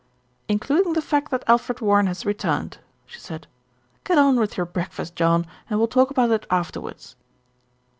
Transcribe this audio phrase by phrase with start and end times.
[0.47, 3.45] "Including the fact that Alfred Warren has re turned," she said.
[4.03, 7.15] "Get on with your breakfast, John, and we'll talk about it afterwards."